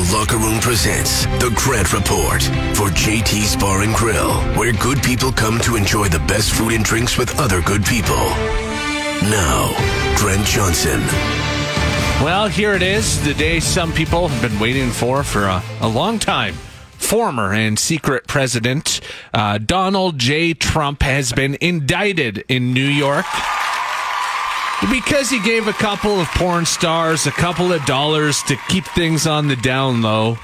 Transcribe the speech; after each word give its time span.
The 0.00 0.16
Locker 0.16 0.38
Room 0.38 0.60
presents 0.60 1.26
The 1.44 1.52
Grant 1.54 1.92
Report 1.92 2.42
for 2.74 2.88
JT's 2.88 3.54
Bar 3.54 3.82
and 3.82 3.94
Grill, 3.94 4.32
where 4.56 4.72
good 4.72 5.02
people 5.02 5.30
come 5.30 5.60
to 5.60 5.76
enjoy 5.76 6.08
the 6.08 6.20
best 6.20 6.52
food 6.52 6.72
and 6.72 6.82
drinks 6.82 7.18
with 7.18 7.38
other 7.38 7.60
good 7.60 7.84
people. 7.84 8.16
Now, 8.16 9.74
Grant 10.16 10.46
Johnson. 10.46 11.00
Well, 12.24 12.48
here 12.48 12.72
it 12.72 12.80
is, 12.80 13.22
the 13.24 13.34
day 13.34 13.60
some 13.60 13.92
people 13.92 14.28
have 14.28 14.40
been 14.40 14.58
waiting 14.58 14.88
for 14.88 15.22
for 15.22 15.44
a, 15.44 15.62
a 15.82 15.88
long 15.88 16.18
time. 16.18 16.54
Former 16.96 17.52
and 17.52 17.78
secret 17.78 18.26
president 18.26 19.02
uh, 19.34 19.58
Donald 19.58 20.18
J. 20.18 20.54
Trump 20.54 21.02
has 21.02 21.30
been 21.34 21.58
indicted 21.60 22.42
in 22.48 22.72
New 22.72 22.88
York 22.88 23.26
because 24.88 25.28
he 25.28 25.40
gave 25.40 25.66
a 25.66 25.72
couple 25.72 26.20
of 26.20 26.26
porn 26.28 26.64
stars 26.64 27.26
a 27.26 27.30
couple 27.30 27.72
of 27.72 27.84
dollars 27.84 28.42
to 28.44 28.56
keep 28.68 28.84
things 28.84 29.26
on 29.26 29.48
the 29.48 29.56
down 29.56 30.00
low. 30.00 30.38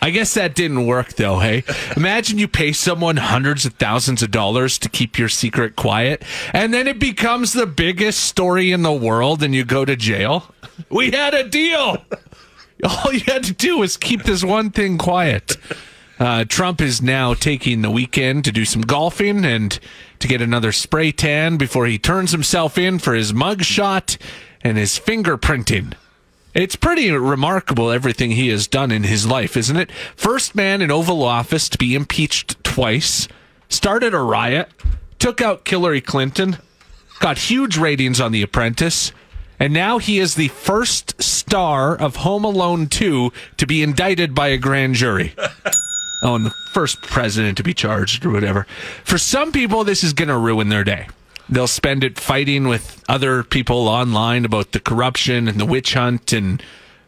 I 0.00 0.10
guess 0.10 0.34
that 0.34 0.54
didn't 0.54 0.86
work 0.86 1.14
though, 1.14 1.38
hey? 1.38 1.64
Imagine 1.96 2.38
you 2.38 2.46
pay 2.48 2.72
someone 2.72 3.16
hundreds 3.16 3.66
of 3.66 3.74
thousands 3.74 4.22
of 4.22 4.30
dollars 4.30 4.78
to 4.78 4.88
keep 4.88 5.18
your 5.18 5.28
secret 5.28 5.74
quiet, 5.74 6.22
and 6.52 6.72
then 6.72 6.86
it 6.86 6.98
becomes 6.98 7.52
the 7.52 7.66
biggest 7.66 8.20
story 8.20 8.70
in 8.70 8.82
the 8.82 8.92
world 8.92 9.42
and 9.42 9.54
you 9.54 9.64
go 9.64 9.84
to 9.84 9.96
jail. 9.96 10.54
We 10.90 11.10
had 11.10 11.34
a 11.34 11.48
deal. 11.48 12.04
All 12.84 13.12
you 13.12 13.20
had 13.20 13.42
to 13.44 13.52
do 13.52 13.78
was 13.78 13.96
keep 13.96 14.22
this 14.22 14.44
one 14.44 14.70
thing 14.70 14.98
quiet. 14.98 15.56
Uh, 16.18 16.44
Trump 16.44 16.80
is 16.80 17.00
now 17.00 17.32
taking 17.32 17.82
the 17.82 17.90
weekend 17.90 18.44
to 18.44 18.52
do 18.52 18.64
some 18.64 18.82
golfing 18.82 19.44
and 19.44 19.78
to 20.18 20.26
get 20.26 20.42
another 20.42 20.72
spray 20.72 21.12
tan 21.12 21.56
before 21.56 21.86
he 21.86 21.98
turns 21.98 22.32
himself 22.32 22.76
in 22.76 22.98
for 22.98 23.14
his 23.14 23.32
mug 23.32 23.62
shot 23.62 24.18
and 24.62 24.76
his 24.76 24.98
fingerprinting. 24.98 25.94
It's 26.54 26.74
pretty 26.76 27.10
remarkable 27.12 27.90
everything 27.90 28.32
he 28.32 28.48
has 28.48 28.66
done 28.66 28.90
in 28.90 29.04
his 29.04 29.26
life, 29.26 29.56
isn't 29.56 29.76
it? 29.76 29.92
First 30.16 30.56
man 30.56 30.82
in 30.82 30.90
Oval 30.90 31.22
Office 31.22 31.68
to 31.68 31.78
be 31.78 31.94
impeached 31.94 32.62
twice, 32.64 33.28
started 33.68 34.12
a 34.12 34.18
riot, 34.18 34.68
took 35.20 35.40
out 35.40 35.68
Hillary 35.68 36.00
Clinton, 36.00 36.56
got 37.20 37.38
huge 37.38 37.76
ratings 37.76 38.20
on 38.20 38.32
The 38.32 38.42
Apprentice, 38.42 39.12
and 39.60 39.72
now 39.72 39.98
he 39.98 40.18
is 40.18 40.34
the 40.34 40.48
first 40.48 41.20
star 41.22 41.94
of 41.94 42.16
Home 42.16 42.44
Alone 42.44 42.86
2 42.88 43.32
to 43.56 43.66
be 43.66 43.82
indicted 43.82 44.34
by 44.34 44.48
a 44.48 44.58
grand 44.58 44.94
jury. 44.94 45.34
oh, 46.22 46.34
and 46.34 46.46
the 46.46 46.54
first 46.72 47.02
president 47.02 47.56
to 47.56 47.62
be 47.62 47.74
charged 47.74 48.24
or 48.24 48.30
whatever. 48.30 48.66
For 49.04 49.18
some 49.18 49.52
people, 49.52 49.84
this 49.84 50.02
is 50.02 50.12
going 50.12 50.28
to 50.28 50.38
ruin 50.38 50.68
their 50.68 50.84
day. 50.84 51.08
They'll 51.48 51.66
spend 51.66 52.04
it 52.04 52.18
fighting 52.18 52.68
with 52.68 53.02
other 53.08 53.42
people 53.42 53.88
online 53.88 54.44
about 54.44 54.72
the 54.72 54.80
corruption 54.80 55.48
and 55.48 55.58
the 55.58 55.64
witch 55.64 55.94
hunt 55.94 56.32
and 56.32 56.62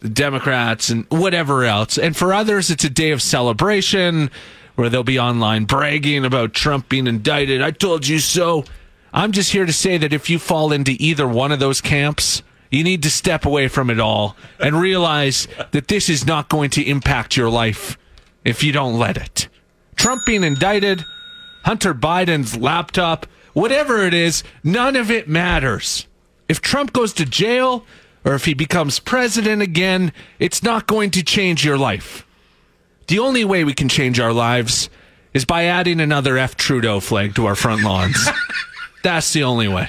the 0.00 0.08
Democrats 0.08 0.90
and 0.90 1.06
whatever 1.08 1.64
else. 1.64 1.98
And 1.98 2.16
for 2.16 2.34
others, 2.34 2.70
it's 2.70 2.84
a 2.84 2.90
day 2.90 3.10
of 3.12 3.22
celebration 3.22 4.30
where 4.74 4.88
they'll 4.88 5.04
be 5.04 5.20
online 5.20 5.64
bragging 5.64 6.24
about 6.24 6.52
Trump 6.52 6.88
being 6.88 7.06
indicted. 7.06 7.62
I 7.62 7.70
told 7.70 8.08
you 8.08 8.18
so. 8.18 8.64
I'm 9.12 9.30
just 9.30 9.52
here 9.52 9.64
to 9.64 9.72
say 9.72 9.96
that 9.98 10.12
if 10.12 10.28
you 10.28 10.40
fall 10.40 10.72
into 10.72 10.96
either 10.98 11.28
one 11.28 11.52
of 11.52 11.60
those 11.60 11.80
camps, 11.80 12.42
you 12.72 12.82
need 12.82 13.04
to 13.04 13.10
step 13.10 13.46
away 13.46 13.68
from 13.68 13.88
it 13.88 14.00
all 14.00 14.36
and 14.58 14.80
realize 14.80 15.46
that 15.70 15.86
this 15.86 16.08
is 16.08 16.26
not 16.26 16.48
going 16.48 16.70
to 16.70 16.82
impact 16.82 17.36
your 17.36 17.48
life 17.48 17.96
if 18.44 18.62
you 18.62 18.72
don't 18.72 18.98
let 18.98 19.16
it. 19.16 19.48
Trump 19.96 20.24
being 20.26 20.44
indicted, 20.44 21.04
Hunter 21.64 21.94
Biden's 21.94 22.56
laptop, 22.56 23.26
whatever 23.52 24.04
it 24.04 24.14
is, 24.14 24.42
none 24.62 24.96
of 24.96 25.10
it 25.10 25.28
matters. 25.28 26.06
If 26.48 26.60
Trump 26.60 26.92
goes 26.92 27.12
to 27.14 27.24
jail 27.24 27.86
or 28.24 28.34
if 28.34 28.44
he 28.44 28.54
becomes 28.54 28.98
president 28.98 29.62
again, 29.62 30.12
it's 30.38 30.62
not 30.62 30.86
going 30.86 31.10
to 31.12 31.22
change 31.22 31.64
your 31.64 31.78
life. 31.78 32.26
The 33.06 33.18
only 33.18 33.44
way 33.44 33.64
we 33.64 33.74
can 33.74 33.88
change 33.88 34.18
our 34.20 34.32
lives 34.32 34.88
is 35.32 35.44
by 35.44 35.64
adding 35.64 36.00
another 36.00 36.38
F 36.38 36.56
Trudeau 36.56 37.00
flag 37.00 37.34
to 37.34 37.46
our 37.46 37.54
front 37.54 37.82
lawns. 37.82 38.28
That's 39.02 39.32
the 39.32 39.44
only 39.44 39.68
way. 39.68 39.88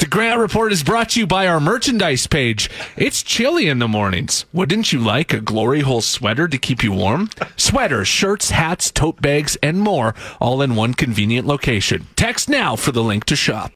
The 0.00 0.06
Grant 0.06 0.40
Report 0.40 0.72
is 0.72 0.82
brought 0.82 1.10
to 1.10 1.20
you 1.20 1.26
by 1.26 1.46
our 1.46 1.60
merchandise 1.60 2.26
page. 2.26 2.68
It's 2.96 3.22
chilly 3.22 3.68
in 3.68 3.78
the 3.78 3.86
mornings. 3.86 4.44
Wouldn't 4.52 4.92
you 4.92 4.98
like 4.98 5.32
a 5.32 5.40
glory 5.40 5.80
hole 5.80 6.00
sweater 6.00 6.48
to 6.48 6.58
keep 6.58 6.82
you 6.82 6.92
warm? 6.92 7.30
Sweaters, 7.56 8.08
shirts, 8.08 8.50
hats, 8.50 8.90
tote 8.90 9.22
bags, 9.22 9.56
and 9.62 9.80
more, 9.80 10.14
all 10.40 10.62
in 10.62 10.74
one 10.74 10.94
convenient 10.94 11.46
location. 11.46 12.08
Text 12.16 12.48
now 12.48 12.74
for 12.74 12.90
the 12.90 13.04
link 13.04 13.24
to 13.26 13.36
shop. 13.36 13.74